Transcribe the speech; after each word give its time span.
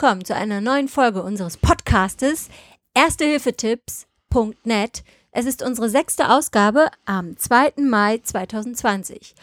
Willkommen 0.00 0.24
zu 0.24 0.34
einer 0.34 0.62
neuen 0.62 0.88
Folge 0.88 1.22
unseres 1.22 1.58
Podcastes 1.58 2.48
Erstehilfetipps.net. 2.94 5.04
Es 5.30 5.44
ist 5.44 5.62
unsere 5.62 5.90
sechste 5.90 6.30
Ausgabe 6.30 6.90
am 7.04 7.36
2. 7.36 7.74
Mai 7.82 8.16
2020. 8.16 9.34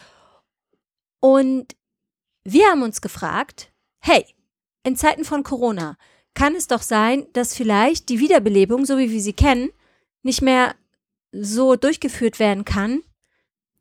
Und 1.19 1.75
wir 2.43 2.69
haben 2.69 2.81
uns 2.81 3.01
gefragt, 3.01 3.71
hey, 3.99 4.25
in 4.81 4.95
Zeiten 4.95 5.25
von 5.25 5.43
Corona 5.43 5.95
kann 6.33 6.55
es 6.55 6.65
doch 6.65 6.81
sein, 6.81 7.27
dass 7.33 7.53
vielleicht 7.53 8.09
die 8.09 8.17
Wiederbelebung, 8.17 8.87
so 8.87 8.97
wie 8.97 9.11
wir 9.11 9.21
sie 9.21 9.33
kennen, 9.33 9.69
nicht 10.23 10.41
mehr 10.41 10.73
so 11.31 11.75
durchgeführt 11.75 12.39
werden 12.39 12.65
kann, 12.65 13.03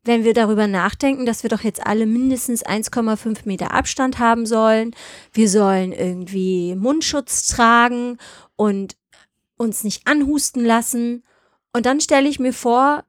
wenn 0.07 0.23
wir 0.23 0.33
darüber 0.33 0.67
nachdenken, 0.67 1.25
dass 1.25 1.43
wir 1.43 1.49
doch 1.49 1.61
jetzt 1.61 1.85
alle 1.85 2.05
mindestens 2.05 2.65
1,5 2.65 3.41
Meter 3.45 3.71
Abstand 3.73 4.19
haben 4.19 4.45
sollen, 4.45 4.95
wir 5.33 5.49
sollen 5.49 5.91
irgendwie 5.91 6.75
Mundschutz 6.75 7.47
tragen 7.47 8.17
und 8.55 8.95
uns 9.57 9.83
nicht 9.83 10.07
anhusten 10.07 10.65
lassen. 10.65 11.23
Und 11.73 11.85
dann 11.85 11.99
stelle 11.99 12.29
ich 12.29 12.39
mir 12.39 12.53
vor, 12.53 13.03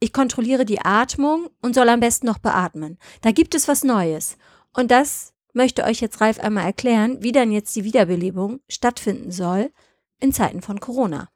ich 0.00 0.12
kontrolliere 0.12 0.64
die 0.64 0.80
Atmung 0.80 1.48
und 1.60 1.74
soll 1.74 1.88
am 1.88 2.00
besten 2.00 2.26
noch 2.26 2.38
beatmen. 2.38 2.98
Da 3.22 3.32
gibt 3.32 3.54
es 3.54 3.68
was 3.68 3.84
Neues. 3.84 4.36
Und 4.74 4.90
das 4.90 5.32
möchte 5.52 5.84
euch 5.84 6.00
jetzt 6.00 6.20
Ralf 6.20 6.38
einmal 6.38 6.64
erklären, 6.64 7.22
wie 7.22 7.32
dann 7.32 7.50
jetzt 7.50 7.74
die 7.74 7.84
Wiederbelebung 7.84 8.60
stattfinden 8.68 9.32
soll 9.32 9.72
in 10.20 10.32
Zeiten 10.32 10.62
von 10.62 10.80
Corona. 10.80 11.28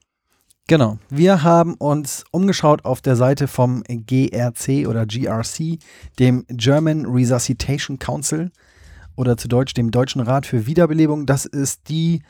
Genau. 0.69 0.99
Wir 1.11 1.43
haben 1.43 1.75
uns 1.75 2.25
umgeschaut 2.31 2.85
auf 2.85 3.01
der 3.01 3.17
Seite 3.17 3.49
vom 3.49 3.83
GRC 3.83 4.87
oder 4.87 5.07
GRC, 5.07 5.79
dem 6.19 6.45
German 6.49 7.07
Resuscitation 7.07 7.99
Council 7.99 8.51
oder 9.17 9.37
zu 9.37 9.49
Deutsch 9.49 9.75
dem 9.75 9.91
Deutschen 9.91 10.21
Rat 10.21 10.47
für 10.47 10.67
Wiederbelebung. 10.67 11.27
Das 11.27 11.47
ist 11.47 11.89
die 11.89 12.23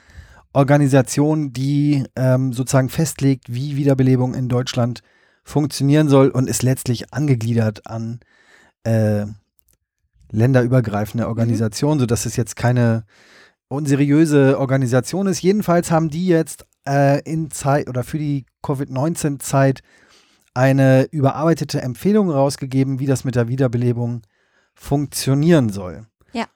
Organisation, 0.52 1.52
die 1.52 2.04
ähm, 2.16 2.52
sozusagen 2.52 2.88
festlegt, 2.88 3.52
wie 3.52 3.76
Wiederbelebung 3.76 4.34
in 4.34 4.48
Deutschland 4.48 5.02
funktionieren 5.44 6.08
soll 6.08 6.28
und 6.28 6.48
ist 6.48 6.62
letztlich 6.62 7.12
angegliedert 7.12 7.86
an 7.86 8.20
äh, 8.84 9.26
länderübergreifende 10.30 11.28
Organisationen, 11.28 11.96
mhm. 11.96 12.00
sodass 12.00 12.26
es 12.26 12.36
jetzt 12.36 12.56
keine 12.56 13.04
unseriöse 13.68 14.58
Organisation 14.58 15.26
ist. 15.26 15.42
Jedenfalls 15.42 15.90
haben 15.90 16.10
die 16.10 16.26
jetzt 16.26 16.66
äh, 16.86 17.20
in 17.22 17.50
Zeit 17.50 17.88
oder 17.88 18.04
für 18.04 18.18
die 18.18 18.46
Covid-19-Zeit 18.62 19.82
eine 20.54 21.04
überarbeitete 21.10 21.80
Empfehlung 21.80 22.30
rausgegeben, 22.30 22.98
wie 22.98 23.06
das 23.06 23.24
mit 23.24 23.34
der 23.34 23.48
Wiederbelebung 23.48 24.22
funktionieren 24.74 25.70
soll. 25.70 26.06
Ja. 26.32 26.46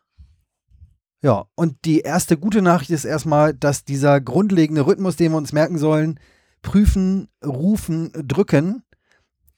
Ja, 1.23 1.47
und 1.55 1.77
die 1.85 2.01
erste 2.01 2.37
gute 2.37 2.63
Nachricht 2.63 2.91
ist 2.91 3.05
erstmal, 3.05 3.55
dass 3.55 3.85
dieser 3.85 4.21
grundlegende 4.21 4.87
Rhythmus, 4.87 5.17
den 5.17 5.33
wir 5.33 5.39
uns 5.39 5.53
merken 5.53 5.79
sollen, 5.79 6.21
prüfen, 6.63 7.29
rufen, 7.45 8.11
drücken, 8.15 8.83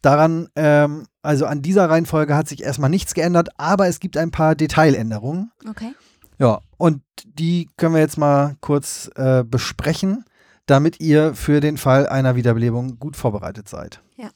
daran, 0.02 0.48
ähm, 0.54 1.06
also 1.22 1.46
an 1.46 1.62
dieser 1.62 1.90
Reihenfolge 1.90 2.36
hat 2.36 2.48
sich 2.48 2.62
erstmal 2.62 2.90
nichts 2.90 3.14
geändert, 3.14 3.48
aber 3.56 3.88
es 3.88 4.00
gibt 4.00 4.16
ein 4.16 4.30
paar 4.30 4.54
Detailänderungen. 4.54 5.50
Okay. 5.68 5.94
Ja, 6.38 6.60
und 6.76 7.02
die 7.24 7.68
können 7.76 7.94
wir 7.94 8.00
jetzt 8.00 8.18
mal 8.18 8.56
kurz 8.60 9.10
äh, 9.16 9.42
besprechen 9.42 10.24
damit 10.68 11.00
ihr 11.00 11.34
für 11.34 11.60
den 11.60 11.78
Fall 11.78 12.06
einer 12.06 12.36
Wiederbelebung 12.36 12.98
gut 12.98 13.16
vorbereitet 13.16 13.68
seid. 13.68 14.02
Ja. 14.16 14.30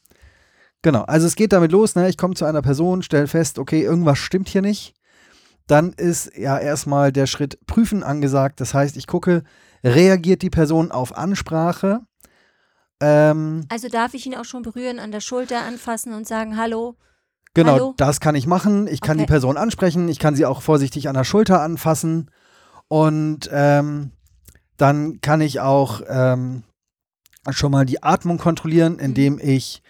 Genau, 0.80 1.02
also 1.02 1.26
es 1.26 1.36
geht 1.36 1.52
damit 1.52 1.70
los, 1.70 1.94
ne? 1.94 2.08
ich 2.08 2.16
komme 2.16 2.34
zu 2.34 2.44
einer 2.44 2.62
Person, 2.62 3.02
stelle 3.02 3.28
fest, 3.28 3.58
okay, 3.58 3.82
irgendwas 3.82 4.18
stimmt 4.18 4.48
hier 4.48 4.62
nicht. 4.62 4.94
Dann 5.68 5.92
ist 5.92 6.36
ja 6.36 6.58
erstmal 6.58 7.12
der 7.12 7.26
Schritt 7.26 7.64
Prüfen 7.66 8.02
angesagt. 8.02 8.60
Das 8.60 8.74
heißt, 8.74 8.96
ich 8.96 9.06
gucke, 9.06 9.44
reagiert 9.84 10.42
die 10.42 10.50
Person 10.50 10.90
auf 10.90 11.16
Ansprache? 11.16 12.00
Ähm, 13.00 13.66
also 13.68 13.88
darf 13.88 14.14
ich 14.14 14.26
ihn 14.26 14.34
auch 14.34 14.44
schon 14.44 14.62
berühren, 14.62 14.98
an 14.98 15.12
der 15.12 15.20
Schulter 15.20 15.62
anfassen 15.62 16.14
und 16.14 16.26
sagen, 16.26 16.56
hallo? 16.56 16.96
Genau, 17.54 17.72
hallo? 17.72 17.94
das 17.96 18.20
kann 18.20 18.34
ich 18.34 18.46
machen. 18.46 18.86
Ich 18.86 19.02
kann 19.02 19.18
okay. 19.18 19.26
die 19.26 19.30
Person 19.30 19.56
ansprechen, 19.56 20.08
ich 20.08 20.18
kann 20.18 20.34
sie 20.34 20.46
auch 20.46 20.62
vorsichtig 20.62 21.08
an 21.08 21.14
der 21.14 21.24
Schulter 21.24 21.60
anfassen. 21.60 22.30
Und 22.88 23.48
ähm, 23.52 24.10
dann 24.76 25.20
kann 25.20 25.40
ich 25.40 25.60
auch 25.60 26.00
ähm, 26.08 26.62
schon 27.50 27.72
mal 27.72 27.84
die 27.84 28.02
Atmung 28.02 28.38
kontrollieren, 28.38 28.98
indem 28.98 29.38
ich 29.42 29.82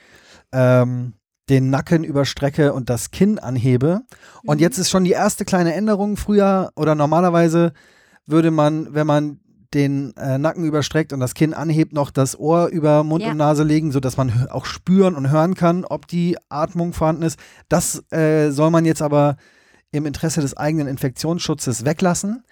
ähm, 0.53 1.15
den 1.49 1.71
Nacken 1.71 2.05
überstrecke 2.05 2.73
und 2.73 2.89
das 2.89 3.11
Kinn 3.11 3.39
anhebe. 3.39 4.03
Und 4.45 4.57
mhm. 4.57 4.63
jetzt 4.63 4.79
ist 4.79 4.91
schon 4.91 5.05
die 5.05 5.11
erste 5.11 5.45
kleine 5.45 5.75
Änderung. 5.75 6.17
Früher 6.17 6.71
oder 6.77 6.95
normalerweise 6.95 7.73
würde 8.27 8.51
man, 8.51 8.95
wenn 8.95 9.07
man 9.07 9.41
den 9.75 10.15
äh, 10.17 10.39
Nacken 10.39 10.65
überstreckt 10.65 11.13
und 11.13 11.21
das 11.21 11.35
Kinn 11.35 11.55
anhebt, 11.55 11.93
noch 11.93 12.11
das 12.11 12.39
Ohr 12.39 12.69
über 12.69 13.05
Mund 13.05 13.23
ja. 13.23 13.31
und 13.31 13.39
Nase 13.39 13.65
legen, 13.65 13.91
sodass 13.91 14.17
man 14.17 14.49
auch 14.51 14.67
spüren 14.67 15.15
und 15.15 15.31
hören 15.31 15.55
kann, 15.55 15.85
ob 15.85 16.07
die 16.07 16.37
Atmung 16.49 16.93
vorhanden 16.93 17.23
ist. 17.23 17.39
Das 17.69 18.03
äh, 18.13 18.51
soll 18.51 18.71
man 18.71 18.85
jetzt 18.85 19.03
aber 19.03 19.37
im 19.91 20.07
Interesse 20.07 20.41
des 20.41 20.57
eigenen 20.57 20.89
Infektionsschutzes 20.89 21.85
weglassen 21.85 22.45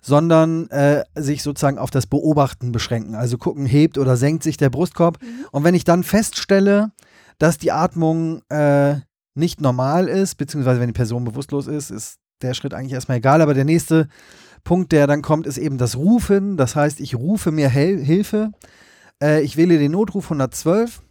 sondern 0.00 0.68
äh, 0.70 1.04
sich 1.14 1.42
sozusagen 1.42 1.78
auf 1.78 1.90
das 1.90 2.06
Beobachten 2.06 2.72
beschränken. 2.72 3.14
Also 3.14 3.38
gucken, 3.38 3.66
hebt 3.66 3.98
oder 3.98 4.16
senkt 4.16 4.42
sich 4.42 4.56
der 4.56 4.70
Brustkorb. 4.70 5.18
Mhm. 5.22 5.46
Und 5.52 5.64
wenn 5.64 5.74
ich 5.74 5.84
dann 5.84 6.02
feststelle, 6.04 6.92
dass 7.38 7.58
die 7.58 7.72
Atmung 7.72 8.42
äh, 8.48 8.96
nicht 9.34 9.60
normal 9.60 10.08
ist, 10.08 10.36
beziehungsweise 10.36 10.80
wenn 10.80 10.88
die 10.88 10.94
Person 10.94 11.24
bewusstlos 11.24 11.66
ist, 11.66 11.90
ist 11.90 12.16
der 12.42 12.54
Schritt 12.54 12.74
eigentlich 12.74 12.92
erstmal 12.92 13.18
egal. 13.18 13.42
Aber 13.42 13.54
der 13.54 13.64
nächste 13.64 14.08
Punkt, 14.64 14.92
der 14.92 15.06
dann 15.06 15.22
kommt, 15.22 15.46
ist 15.46 15.58
eben 15.58 15.78
das 15.78 15.96
Rufen. 15.96 16.56
Das 16.56 16.76
heißt, 16.76 17.00
ich 17.00 17.14
rufe 17.14 17.50
mir 17.50 17.68
Hel 17.68 18.02
Hilfe. 18.02 18.52
Äh, 19.22 19.42
ich 19.42 19.56
wähle 19.56 19.78
den 19.78 19.92
Notruf 19.92 20.24
112 20.24 21.02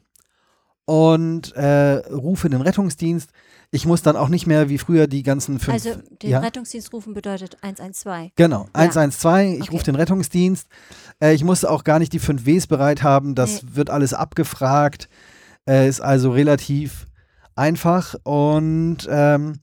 und 0.90 1.56
äh, 1.56 1.98
rufe 2.10 2.50
den 2.50 2.62
Rettungsdienst. 2.62 3.30
Ich 3.70 3.86
muss 3.86 4.02
dann 4.02 4.16
auch 4.16 4.28
nicht 4.28 4.48
mehr 4.48 4.70
wie 4.70 4.80
früher 4.80 5.06
die 5.06 5.22
ganzen 5.22 5.60
fünf. 5.60 5.76
Also 5.76 6.02
den 6.24 6.32
ja? 6.32 6.40
Rettungsdienst 6.40 6.92
rufen 6.92 7.14
bedeutet 7.14 7.58
112. 7.62 8.32
Genau, 8.36 8.66
112. 8.74 9.54
Ich 9.54 9.62
okay. 9.62 9.70
rufe 9.72 9.84
den 9.84 9.94
Rettungsdienst. 9.94 10.68
Äh, 11.22 11.36
ich 11.36 11.44
muss 11.44 11.64
auch 11.64 11.84
gar 11.84 12.00
nicht 12.00 12.12
die 12.12 12.18
fünf 12.18 12.48
Ws 12.48 12.66
bereit 12.66 13.04
haben. 13.04 13.36
Das 13.36 13.62
nee. 13.62 13.70
wird 13.74 13.92
alles 13.92 14.16
abgefragt. 14.16 15.10
Äh, 15.68 15.88
ist 15.88 16.02
also 16.02 16.32
relativ 16.32 17.06
einfach. 17.56 18.16
Und 18.24 19.08
ähm, 19.12 19.60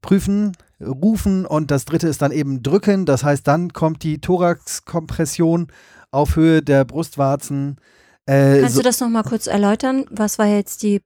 prüfen, 0.00 0.56
rufen 0.80 1.44
und 1.44 1.70
das 1.70 1.84
dritte 1.84 2.08
ist 2.08 2.22
dann 2.22 2.32
eben 2.32 2.62
drücken. 2.62 3.04
Das 3.04 3.24
heißt, 3.24 3.46
dann 3.46 3.74
kommt 3.74 4.02
die 4.02 4.22
Thoraxkompression 4.22 5.66
auf 6.12 6.36
Höhe 6.36 6.62
der 6.62 6.86
Brustwarzen. 6.86 7.76
Äh, 8.26 8.60
Kannst 8.60 8.76
so 8.76 8.80
du 8.80 8.84
das 8.84 9.00
nochmal 9.00 9.24
kurz 9.24 9.46
erläutern? 9.46 10.06
Was 10.10 10.38
war 10.38 10.46
jetzt 10.46 10.82
die 10.82 11.00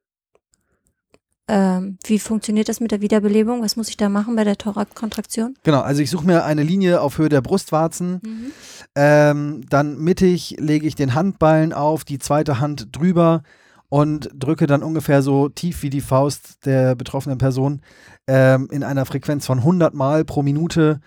ähm, 1.51 1.97
wie 2.05 2.19
funktioniert 2.19 2.69
das 2.69 2.79
mit 2.79 2.91
der 2.91 3.01
Wiederbelebung? 3.01 3.62
Was 3.62 3.77
muss 3.77 3.89
ich 3.89 3.97
da 3.97 4.11
machen 4.11 4.37
bei 4.37 4.45
der 4.45 4.59
Thoraxkontraktion? 4.59 5.55
Genau, 5.62 5.81
also 5.81 6.03
ich 6.03 6.11
suche 6.11 6.27
mir 6.27 6.45
eine 6.45 6.62
Linie 6.62 7.01
auf 7.01 7.17
Höhe 7.17 7.31
der 7.31 7.41
Brustwarzen. 7.41 8.21
Mhm. 8.23 8.53
Ähm, 8.95 9.65
dann 9.71 9.99
mittig 9.99 10.57
lege 10.59 10.87
ich 10.87 10.95
den 10.95 11.15
Handballen 11.15 11.73
auf, 11.73 12.05
die 12.05 12.19
zweite 12.19 12.61
Hand 12.61 12.89
drüber 12.93 13.43
und 13.89 14.28
drücke 14.34 14.67
dann 14.67 14.83
ungefähr 14.83 15.23
so 15.23 15.49
tief 15.49 15.83
wie 15.83 15.89
die 15.89 16.03
Faust 16.03 16.67
der 16.67 16.95
betroffenen 16.95 17.39
Person 17.39 17.81
ähm, 18.27 18.69
in 18.71 18.84
einer 18.84 19.07
Frequenz 19.07 19.47
von 19.47 19.61
100 19.61 19.95
Mal 19.95 20.27
pro 20.27 20.43
Minute 20.43 21.01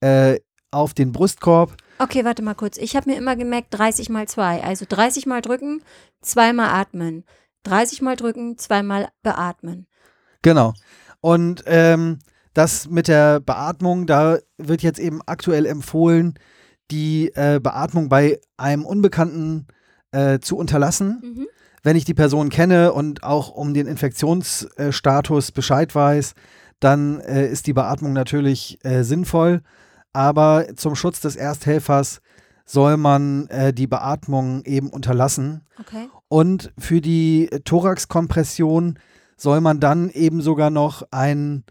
äh, 0.00 0.38
auf 0.70 0.94
den 0.94 1.10
Brustkorb. 1.10 1.74
Okay, 1.98 2.24
warte 2.24 2.42
mal 2.42 2.54
kurz. 2.54 2.76
Ich 2.76 2.94
habe 2.96 3.10
mir 3.10 3.16
immer 3.16 3.36
gemerkt 3.36 3.68
30 3.70 4.08
mal 4.08 4.28
2. 4.28 4.62
Also 4.62 4.86
30 4.88 5.26
mal 5.26 5.42
drücken, 5.42 5.82
zweimal 6.20 6.68
atmen. 6.68 7.24
30 7.64 8.02
mal 8.02 8.16
drücken, 8.16 8.56
zweimal 8.56 9.08
beatmen. 9.22 9.86
Genau. 10.42 10.74
Und 11.20 11.64
ähm, 11.66 12.18
das 12.54 12.88
mit 12.88 13.08
der 13.08 13.40
Beatmung, 13.40 14.06
da 14.06 14.38
wird 14.56 14.82
jetzt 14.82 15.00
eben 15.00 15.20
aktuell 15.26 15.66
empfohlen, 15.66 16.34
die 16.90 17.32
äh, 17.34 17.60
Beatmung 17.60 18.08
bei 18.08 18.40
einem 18.56 18.84
Unbekannten 18.84 19.66
äh, 20.12 20.38
zu 20.38 20.56
unterlassen. 20.56 21.20
Mhm. 21.22 21.46
Wenn 21.82 21.96
ich 21.96 22.04
die 22.04 22.14
Person 22.14 22.48
kenne 22.48 22.92
und 22.92 23.22
auch 23.22 23.50
um 23.50 23.74
den 23.74 23.86
Infektionsstatus 23.86 25.52
Bescheid 25.52 25.94
weiß, 25.94 26.34
dann 26.80 27.20
äh, 27.20 27.46
ist 27.46 27.66
die 27.66 27.72
Beatmung 27.72 28.12
natürlich 28.12 28.78
äh, 28.84 29.02
sinnvoll. 29.02 29.62
Aber 30.12 30.66
zum 30.76 30.94
Schutz 30.94 31.20
des 31.20 31.36
Ersthelfers 31.36 32.20
soll 32.64 32.96
man 32.96 33.46
äh, 33.48 33.72
die 33.72 33.86
Beatmung 33.86 34.64
eben 34.64 34.90
unterlassen. 34.90 35.62
Okay. 35.80 36.08
Und 36.28 36.72
für 36.78 37.00
die 37.00 37.48
Thoraxkompression 37.64 38.98
soll 39.36 39.60
man 39.60 39.80
dann 39.80 40.10
eben 40.10 40.42
sogar 40.42 40.70
noch 40.70 41.02
ein 41.10 41.64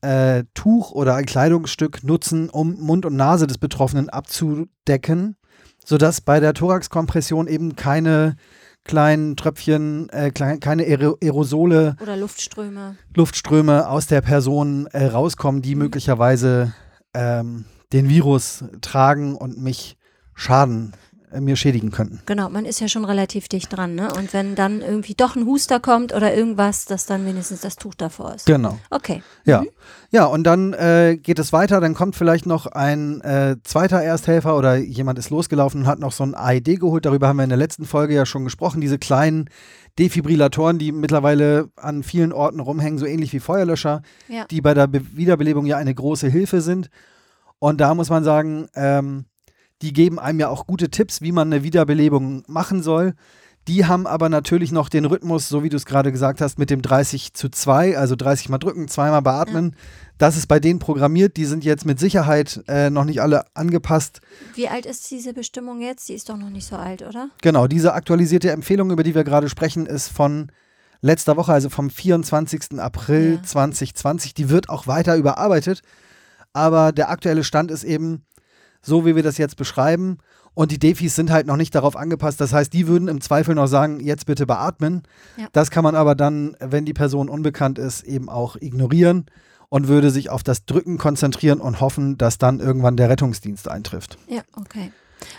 äh, 0.00 0.44
Tuch 0.54 0.92
oder 0.92 1.16
ein 1.16 1.26
Kleidungsstück 1.26 2.04
nutzen, 2.04 2.50
um 2.50 2.78
Mund 2.78 3.04
und 3.04 3.16
Nase 3.16 3.46
des 3.46 3.58
Betroffenen 3.58 4.08
abzudecken, 4.08 5.36
sodass 5.84 6.20
bei 6.20 6.38
der 6.38 6.54
Thoraxkompression 6.54 7.48
eben 7.48 7.74
keine 7.74 8.36
kleinen 8.84 9.36
Tröpfchen, 9.36 10.08
äh, 10.10 10.30
klein, 10.30 10.60
keine 10.60 10.84
Aerosole 10.84 11.96
oder 12.00 12.16
Luftströme. 12.16 12.96
Luftströme 13.14 13.88
aus 13.88 14.06
der 14.06 14.20
Person 14.20 14.86
äh, 14.92 15.06
rauskommen, 15.06 15.62
die 15.62 15.74
mhm. 15.74 15.82
möglicherweise 15.82 16.72
ähm, 17.18 17.64
den 17.92 18.08
Virus 18.08 18.64
tragen 18.80 19.34
und 19.34 19.58
mich 19.58 19.96
schaden 20.34 20.92
mir 21.40 21.56
schädigen 21.56 21.90
könnten. 21.90 22.20
Genau, 22.26 22.48
man 22.48 22.64
ist 22.64 22.80
ja 22.80 22.88
schon 22.88 23.04
relativ 23.04 23.48
dicht 23.48 23.76
dran, 23.76 23.94
ne? 23.94 24.08
Und 24.16 24.32
wenn 24.32 24.54
dann 24.54 24.80
irgendwie 24.80 25.14
doch 25.14 25.36
ein 25.36 25.46
Huster 25.46 25.80
kommt 25.80 26.14
oder 26.14 26.34
irgendwas, 26.34 26.84
dass 26.84 27.06
dann 27.06 27.26
wenigstens 27.26 27.60
das 27.60 27.76
Tuch 27.76 27.94
davor 27.94 28.34
ist. 28.34 28.46
Genau. 28.46 28.78
Okay. 28.90 29.22
Ja. 29.44 29.62
Mhm. 29.62 29.68
Ja, 30.10 30.24
und 30.24 30.44
dann 30.44 30.72
äh, 30.72 31.18
geht 31.22 31.38
es 31.38 31.52
weiter, 31.52 31.80
dann 31.80 31.94
kommt 31.94 32.16
vielleicht 32.16 32.46
noch 32.46 32.66
ein 32.66 33.20
äh, 33.20 33.56
zweiter 33.62 34.00
Ersthelfer 34.02 34.56
oder 34.56 34.76
jemand 34.76 35.18
ist 35.18 35.28
losgelaufen 35.30 35.82
und 35.82 35.86
hat 35.86 35.98
noch 35.98 36.12
so 36.12 36.24
ein 36.24 36.34
AED 36.34 36.80
geholt. 36.80 37.04
Darüber 37.04 37.28
haben 37.28 37.36
wir 37.36 37.44
in 37.44 37.50
der 37.50 37.58
letzten 37.58 37.84
Folge 37.84 38.14
ja 38.14 38.24
schon 38.24 38.44
gesprochen. 38.44 38.80
Diese 38.80 38.98
kleinen 38.98 39.50
Defibrillatoren, 39.98 40.78
die 40.78 40.92
mittlerweile 40.92 41.68
an 41.76 42.02
vielen 42.02 42.32
Orten 42.32 42.60
rumhängen, 42.60 42.98
so 42.98 43.04
ähnlich 43.06 43.32
wie 43.32 43.40
Feuerlöscher, 43.40 44.02
Ja. 44.28 44.44
die 44.46 44.60
bei 44.60 44.72
der 44.72 44.86
Be 44.86 45.02
Wiederbelebung 45.14 45.66
ja 45.66 45.76
eine 45.76 45.94
große 45.94 46.28
Hilfe 46.28 46.60
sind. 46.60 46.88
Und 47.58 47.80
da 47.80 47.94
muss 47.94 48.08
man 48.08 48.22
sagen, 48.22 48.68
ähm, 48.76 49.24
die 49.82 49.92
geben 49.92 50.18
einem 50.18 50.40
ja 50.40 50.48
auch 50.48 50.66
gute 50.66 50.90
Tipps, 50.90 51.20
wie 51.22 51.32
man 51.32 51.52
eine 51.52 51.62
Wiederbelebung 51.62 52.42
machen 52.46 52.82
soll. 52.82 53.14
Die 53.68 53.84
haben 53.84 54.06
aber 54.06 54.30
natürlich 54.30 54.72
noch 54.72 54.88
den 54.88 55.04
Rhythmus, 55.04 55.46
so 55.48 55.62
wie 55.62 55.68
du 55.68 55.76
es 55.76 55.84
gerade 55.84 56.10
gesagt 56.10 56.40
hast, 56.40 56.58
mit 56.58 56.70
dem 56.70 56.80
30 56.80 57.34
zu 57.34 57.50
2, 57.50 57.98
also 57.98 58.16
30 58.16 58.48
mal 58.48 58.56
drücken, 58.56 58.88
zweimal 58.88 59.20
beatmen. 59.20 59.76
Das 60.16 60.38
ist 60.38 60.46
bei 60.46 60.58
denen 60.58 60.78
programmiert. 60.78 61.36
Die 61.36 61.44
sind 61.44 61.64
jetzt 61.64 61.84
mit 61.84 62.00
Sicherheit 62.00 62.62
äh, 62.66 62.88
noch 62.88 63.04
nicht 63.04 63.20
alle 63.20 63.44
angepasst. 63.54 64.22
Wie 64.54 64.68
alt 64.68 64.86
ist 64.86 65.10
diese 65.10 65.34
Bestimmung 65.34 65.82
jetzt? 65.82 66.08
Die 66.08 66.14
ist 66.14 66.30
doch 66.30 66.38
noch 66.38 66.48
nicht 66.48 66.66
so 66.66 66.76
alt, 66.76 67.02
oder? 67.02 67.28
Genau, 67.42 67.66
diese 67.66 67.92
aktualisierte 67.92 68.50
Empfehlung, 68.52 68.90
über 68.90 69.02
die 69.02 69.14
wir 69.14 69.24
gerade 69.24 69.50
sprechen, 69.50 69.84
ist 69.84 70.08
von 70.08 70.50
letzter 71.02 71.36
Woche, 71.36 71.52
also 71.52 71.68
vom 71.68 71.90
24. 71.90 72.80
April 72.80 73.34
Ja. 73.34 73.42
2020. 73.42 74.32
Die 74.32 74.48
wird 74.48 74.70
auch 74.70 74.86
weiter 74.86 75.14
überarbeitet. 75.16 75.82
Aber 76.54 76.90
der 76.92 77.10
aktuelle 77.10 77.44
Stand 77.44 77.70
ist 77.70 77.84
eben 77.84 78.24
so, 78.88 79.06
wie 79.06 79.14
wir 79.14 79.22
das 79.22 79.38
jetzt 79.38 79.56
beschreiben. 79.56 80.18
Und 80.54 80.72
die 80.72 80.78
Defis 80.78 81.14
sind 81.14 81.30
halt 81.30 81.46
noch 81.46 81.56
nicht 81.56 81.74
darauf 81.74 81.94
angepasst. 81.94 82.40
Das 82.40 82.52
heißt, 82.52 82.72
die 82.72 82.88
würden 82.88 83.06
im 83.06 83.20
Zweifel 83.20 83.54
noch 83.54 83.68
sagen, 83.68 84.00
jetzt 84.00 84.26
bitte 84.26 84.44
beatmen. 84.44 85.04
Ja. 85.36 85.46
Das 85.52 85.70
kann 85.70 85.84
man 85.84 85.94
aber 85.94 86.16
dann, 86.16 86.56
wenn 86.58 86.84
die 86.84 86.94
Person 86.94 87.28
unbekannt 87.28 87.78
ist, 87.78 88.02
eben 88.02 88.28
auch 88.28 88.56
ignorieren 88.56 89.26
und 89.68 89.86
würde 89.86 90.10
sich 90.10 90.30
auf 90.30 90.42
das 90.42 90.64
Drücken 90.64 90.98
konzentrieren 90.98 91.60
und 91.60 91.80
hoffen, 91.80 92.18
dass 92.18 92.38
dann 92.38 92.58
irgendwann 92.58 92.96
der 92.96 93.08
Rettungsdienst 93.08 93.68
eintrifft. 93.68 94.18
Ja, 94.26 94.42
okay. 94.56 94.90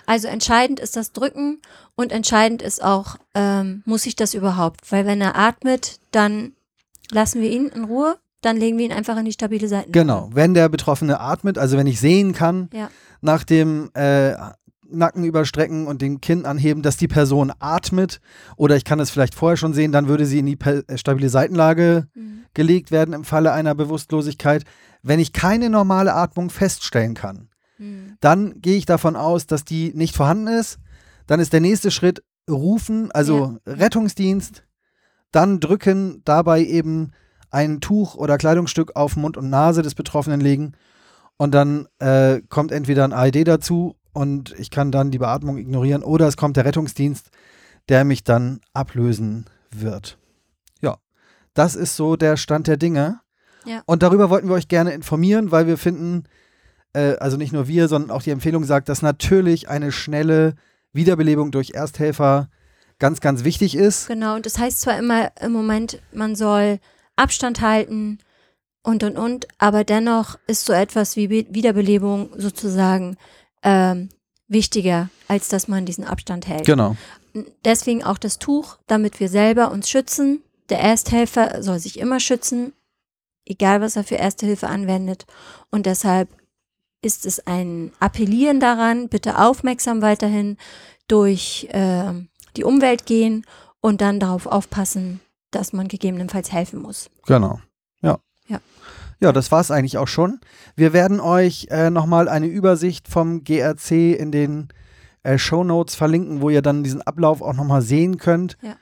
Also 0.06 0.28
entscheidend 0.28 0.80
ist 0.80 0.96
das 0.96 1.12
Drücken 1.12 1.60
und 1.96 2.12
entscheidend 2.12 2.62
ist 2.62 2.84
auch, 2.84 3.18
ähm, 3.34 3.82
muss 3.86 4.06
ich 4.06 4.16
das 4.16 4.34
überhaupt? 4.34 4.92
Weil 4.92 5.06
wenn 5.06 5.22
er 5.22 5.36
atmet, 5.36 6.00
dann 6.12 6.54
lassen 7.12 7.42
wir 7.42 7.50
ihn 7.50 7.68
in 7.68 7.86
Ruhe, 7.86 8.18
dann 8.42 8.58
legen 8.58 8.78
wir 8.78 8.86
ihn 8.86 8.92
einfach 8.94 9.18
in 9.18 9.26
die 9.26 9.32
stabile 9.32 9.68
Seite. 9.68 9.92
Genau, 9.92 10.30
wenn 10.34 10.54
der 10.54 10.70
Betroffene 10.70 11.20
atmet, 11.20 11.58
also 11.58 11.78
wenn 11.78 11.88
ich 11.88 12.00
sehen 12.00 12.34
kann, 12.34 12.70
Ja. 12.74 12.90
nach 13.22 13.44
dem 13.44 13.90
äh, 13.94 14.34
Nacken 14.92 15.24
überstrecken 15.24 15.86
und 15.86 16.02
den 16.02 16.20
Kinn 16.20 16.46
anheben, 16.46 16.82
dass 16.82 16.98
die 16.98 17.08
Person 17.08 17.52
atmet, 17.60 18.20
oder 18.58 18.76
ich 18.76 18.86
kann 18.86 19.00
es 19.00 19.12
vielleicht 19.12 19.36
vorher 19.36 19.58
schon 19.58 19.74
sehen, 19.74 19.92
dann 19.92 20.08
würde 20.08 20.26
sie 20.26 20.40
in 20.40 20.48
die 20.48 20.58
äh, 20.60 20.98
stabile 20.98 21.30
Seitenlage 21.30 22.08
Mhm. 22.16 22.46
gelegt 22.56 22.90
werden 22.92 23.14
im 23.14 23.24
Falle 23.24 23.52
einer 23.52 23.76
Bewusstlosigkeit. 23.76 24.64
Wenn 25.04 25.20
ich 25.20 25.32
keine 25.34 25.70
normale 25.70 26.14
Atmung 26.16 26.50
feststellen 26.50 27.14
kann, 27.14 27.50
Mhm. 27.78 28.18
dann 28.20 28.60
gehe 28.62 28.78
ich 28.78 28.86
davon 28.86 29.16
aus, 29.16 29.46
dass 29.48 29.64
die 29.64 29.92
nicht 29.94 30.16
vorhanden 30.16 30.48
ist. 30.48 30.80
Dann 31.28 31.40
ist 31.40 31.54
der 31.54 31.62
nächste 31.62 31.92
Schritt 31.92 32.24
rufen, 32.50 33.12
also 33.12 33.58
Rettungsdienst, 33.68 34.64
dann 35.32 35.60
drücken, 35.60 36.22
dabei 36.26 36.64
eben 36.66 37.12
ein 37.52 37.82
Tuch 37.82 38.16
oder 38.16 38.38
Kleidungsstück 38.38 38.96
auf 38.96 39.16
Mund 39.16 39.38
und 39.38 39.50
Nase 39.50 39.82
des 39.82 39.96
Betroffenen 39.96 40.42
legen 40.42 40.74
und 41.38 41.54
dann 41.54 41.88
äh, 42.00 42.42
kommt 42.50 42.72
entweder 42.72 43.04
ein 43.04 43.14
AED 43.14 43.48
dazu 43.48 43.96
und 44.14 44.54
ich 44.60 44.72
kann 44.72 44.92
dann 44.92 45.12
die 45.12 45.20
Beatmung 45.20 45.58
ignorieren 45.58 46.04
oder 46.04 46.28
es 46.28 46.38
kommt 46.38 46.58
der 46.58 46.66
Rettungsdienst, 46.66 47.30
der 47.88 48.04
mich 48.04 48.24
dann 48.24 48.62
ablösen 48.74 49.46
wird. 49.72 50.18
Ja, 50.82 50.98
das 51.54 51.76
ist 51.76 51.96
so 51.96 52.16
der 52.16 52.38
Stand 52.38 52.68
der 52.68 52.78
Dinge. 52.78 53.22
Ja. 53.66 53.82
Und 53.86 54.04
darüber 54.04 54.30
wollten 54.30 54.48
wir 54.48 54.56
euch 54.56 54.68
gerne 54.68 54.92
informieren, 54.92 55.52
weil 55.52 55.68
wir 55.68 55.78
finden, 55.78 56.24
äh, 56.94 57.16
also 57.18 57.38
nicht 57.38 57.54
nur 57.54 57.68
wir, 57.68 57.88
sondern 57.88 58.12
auch 58.12 58.22
die 58.22 58.32
Empfehlung 58.32 58.64
sagt, 58.64 58.90
dass 58.90 59.02
natürlich 59.02 59.70
eine 59.70 59.92
schnelle 59.92 60.56
Wiederbelebung 60.92 61.52
durch 61.52 61.72
Ersthelfer 61.72 62.50
ganz, 63.00 63.22
ganz 63.22 63.44
wichtig 63.44 63.76
ist. 63.76 64.08
Genau, 64.08 64.36
und 64.36 64.46
das 64.46 64.58
heißt 64.58 64.82
zwar 64.82 64.98
immer 64.98 65.32
im 65.40 65.52
Moment, 65.52 66.02
man 66.12 66.36
soll 66.36 66.80
Abstand 67.20 67.62
halten 67.62 68.20
und 68.82 69.04
und 69.04 69.18
und, 69.18 69.48
aber 69.58 69.84
dennoch 69.84 70.38
ist 70.48 70.66
so 70.66 70.74
etwas 70.74 71.16
wie 71.16 71.28
Be- 71.28 71.48
Wiederbelebung 71.50 72.30
sozusagen 72.38 73.18
ähm, 73.62 74.10
wichtiger, 74.48 75.10
als 75.28 75.50
dass 75.50 75.68
man 75.68 75.86
diesen 75.86 76.06
Abstand 76.06 76.48
hält. 76.48 76.66
Genau. 76.66 76.96
Deswegen 77.64 78.04
auch 78.04 78.18
das 78.18 78.40
Tuch, 78.40 78.78
damit 78.88 79.20
wir 79.20 79.30
selber 79.30 79.72
uns 79.72 79.90
schützen. 79.90 80.42
Der 80.70 80.80
Ersthelfer 80.80 81.62
soll 81.62 81.80
sich 81.80 82.00
immer 82.00 82.20
schützen, 82.20 82.74
egal 83.46 83.82
was 83.82 83.96
er 83.96 84.04
für 84.04 84.16
Erste 84.16 84.46
Hilfe 84.46 84.68
anwendet. 84.68 85.26
Und 85.70 85.86
deshalb 85.86 86.30
ist 87.02 87.26
es 87.26 87.46
ein 87.46 87.92
Appellieren 88.00 88.60
daran, 88.60 89.10
bitte 89.10 89.40
aufmerksam 89.40 90.02
weiterhin 90.02 90.58
durch 91.08 91.68
ähm, 91.72 92.30
die 92.58 92.64
Umwelt 92.64 93.06
gehen 93.06 93.46
und 93.82 94.02
dann 94.02 94.20
darauf 94.20 94.48
aufpassen, 94.48 95.20
dass 95.52 95.74
man 95.74 95.88
gegebenenfalls 95.88 96.52
helfen 96.52 96.82
muss. 96.82 97.10
Genau. 97.26 97.60
Ja. 98.02 98.20
Ja. 98.48 98.60
Ja, 99.22 99.34
das 99.34 99.52
war 99.52 99.60
es 99.62 99.70
eigentlich 99.72 99.98
auch 99.98 100.08
schon. 100.08 100.40
Wir 100.76 100.94
werden 100.94 101.20
euch 101.20 101.68
äh, 101.72 101.90
nochmal 101.90 102.30
eine 102.30 102.48
Übersicht 102.48 103.08
vom 103.10 103.44
GRC 103.44 103.92
in 104.18 104.32
den 104.32 104.70
äh, 105.24 105.38
Show 105.38 105.64
Notes 105.66 105.96
verlinken, 105.96 106.42
wo 106.42 106.50
ihr 106.50 106.62
dann 106.62 106.84
diesen 106.84 107.02
Ablauf 107.02 107.42
auch 107.42 107.54
nochmal 107.54 107.82
sehen 107.82 108.18
könnt, 108.18 108.58
Ja. 108.62 108.76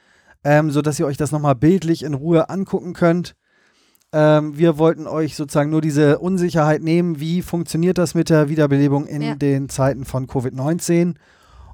ähm, 0.44 0.70
sodass 0.70 1.00
ihr 1.00 1.08
euch 1.08 1.18
das 1.18 1.32
nochmal 1.32 1.56
bildlich 1.56 2.04
in 2.04 2.14
Ruhe 2.14 2.50
angucken 2.50 2.94
könnt. 2.94 3.36
Ähm, 4.14 4.58
wir 4.58 4.78
wollten 4.78 5.08
euch 5.08 5.36
sozusagen 5.36 5.70
nur 5.72 5.82
diese 5.82 6.20
Unsicherheit 6.20 6.82
nehmen, 6.84 7.20
wie 7.20 7.42
funktioniert 7.42 7.98
das 7.98 8.14
mit 8.14 8.30
der 8.30 8.48
Wiederbelebung 8.48 9.08
in 9.08 9.22
Ja. 9.24 9.36
den 9.36 9.68
Zeiten 9.70 10.06
von 10.06 10.28
Covid-19. 10.28 11.16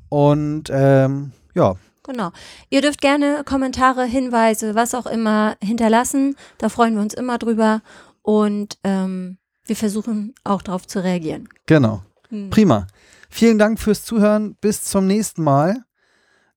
Und 0.10 0.70
ähm, 0.72 1.32
ja, 1.54 1.76
Genau. 2.04 2.32
Ihr 2.70 2.82
dürft 2.82 3.02
gerne 3.02 3.44
Kommentare, 3.46 4.04
Hinweise, 4.06 4.76
was 4.76 4.94
auch 4.94 5.06
immer 5.06 5.56
hinterlassen. 5.64 6.36
Da 6.58 6.70
freuen 6.70 6.96
wir 6.96 7.02
uns 7.02 7.14
immer 7.14 7.38
drüber. 7.38 7.82
Und 8.22 8.78
ähm, 8.84 9.38
wir 9.66 9.76
versuchen 9.76 10.34
auch 10.44 10.62
darauf 10.62 10.86
zu 10.88 11.04
reagieren. 11.04 11.48
genau. 11.66 12.04
Hm. 12.30 12.50
Prima. 12.50 12.88
Vielen 13.30 13.58
Dank 13.58 13.80
fürs 13.80 14.04
Zuhören. 14.04 14.56
Bis 14.62 14.84
zum 14.84 15.08
nächsten 15.08 15.44
Mal. 15.44 15.84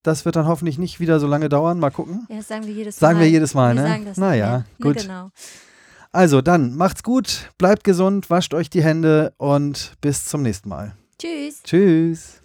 Das 0.02 0.24
wird 0.24 0.36
dann 0.36 0.46
hoffentlich 0.46 0.78
nicht 0.78 1.00
wieder 1.00 1.18
so 1.20 1.26
lange 1.26 1.48
dauern. 1.48 1.80
Mal 1.80 1.90
gucken. 1.90 2.26
Ja, 2.28 2.36
das 2.36 2.48
sagen 2.48 2.66
wir 2.66 2.72
jedes 2.72 2.96
Sagen 2.98 3.18
Mal. 3.18 3.24
wir 3.24 3.30
jedes 3.30 3.54
Mal, 3.54 3.74
wir 3.74 3.82
ne? 3.82 3.88
Sagen 3.88 4.04
das 4.04 4.16
naja, 4.16 4.50
mehr. 4.50 4.64
gut. 4.80 4.96
Ne, 4.96 5.02
genau. 5.02 5.30
Also 6.12 6.40
dann, 6.40 6.74
macht's 6.76 7.02
gut, 7.02 7.50
bleibt 7.58 7.84
gesund, 7.84 8.30
wascht 8.30 8.54
euch 8.54 8.70
die 8.70 8.82
Hände 8.82 9.34
und 9.36 9.94
bis 10.00 10.24
zum 10.24 10.42
nächsten 10.42 10.68
Mal. 10.68 10.96
Tschüss. 11.18 11.62
Tschüss. 11.62 12.40